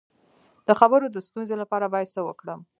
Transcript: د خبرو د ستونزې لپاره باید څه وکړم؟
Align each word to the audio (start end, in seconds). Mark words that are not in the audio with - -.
د 0.67 0.69
خبرو 0.79 1.05
د 1.11 1.17
ستونزې 1.27 1.55
لپاره 1.61 1.85
باید 1.93 2.11
څه 2.15 2.21
وکړم؟ 2.27 2.59